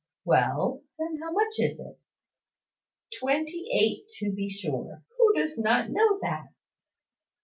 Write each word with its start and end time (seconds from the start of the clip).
"Well, 0.25 0.81
then, 0.97 1.19
how 1.21 1.31
much 1.31 1.59
is 1.59 1.79
it?" 1.79 1.99
"Twenty 3.19 3.69
eight, 3.71 4.07
to 4.17 4.31
be 4.31 4.49
sure. 4.49 5.03
Who 5.19 5.33
does 5.35 5.59
not 5.59 5.91
know 5.91 6.17
that?" 6.23 6.47